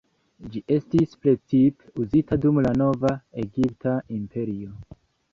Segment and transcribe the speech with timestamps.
[0.53, 3.11] Ĝi estis precipe uzita dum la Nova
[3.43, 4.73] Egipta Imperio.